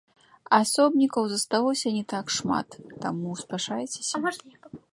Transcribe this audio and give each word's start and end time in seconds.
Асобнікаў 0.57 1.27
засталося 1.33 1.93
не 1.97 2.01
так 2.13 2.33
шмат, 2.37 2.67
таму 3.07 3.37
спяшайцеся! 3.43 4.15